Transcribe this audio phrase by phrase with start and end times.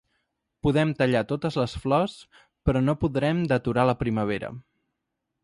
[0.67, 2.15] Podem tallar totes les flors,
[2.71, 4.53] però no podrem deturar la primavera.